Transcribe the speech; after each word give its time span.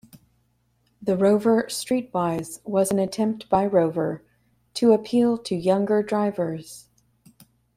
The 0.99 1.15
Rover 1.15 1.67
Streetwise 1.69 2.59
was 2.65 2.89
an 2.89 2.97
attempt 2.97 3.47
by 3.49 3.67
Rover 3.67 4.23
to 4.73 4.93
appeal 4.93 5.37
to 5.37 5.55
younger 5.55 6.01
drivers. 6.01 6.87